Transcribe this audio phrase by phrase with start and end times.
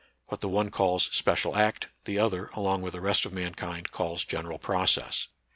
[0.29, 4.25] What the one calls" special act" the other, along with the rest of mankind, calls
[4.25, 5.27] general process.